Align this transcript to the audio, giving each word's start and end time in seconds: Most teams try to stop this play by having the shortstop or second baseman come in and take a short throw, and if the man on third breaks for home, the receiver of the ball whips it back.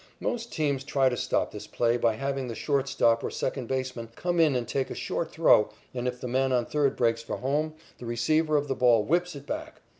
Most 0.19 0.51
teams 0.51 0.83
try 0.83 1.09
to 1.09 1.15
stop 1.15 1.51
this 1.51 1.67
play 1.67 1.95
by 1.95 2.15
having 2.15 2.47
the 2.47 2.55
shortstop 2.55 3.23
or 3.23 3.29
second 3.29 3.67
baseman 3.67 4.09
come 4.15 4.39
in 4.39 4.55
and 4.55 4.67
take 4.67 4.89
a 4.89 4.95
short 4.95 5.31
throw, 5.31 5.69
and 5.93 6.07
if 6.07 6.19
the 6.19 6.27
man 6.27 6.51
on 6.51 6.65
third 6.65 6.95
breaks 6.95 7.21
for 7.21 7.37
home, 7.37 7.75
the 7.99 8.07
receiver 8.07 8.57
of 8.57 8.67
the 8.67 8.73
ball 8.73 9.03
whips 9.03 9.35
it 9.35 9.45
back. 9.45 9.81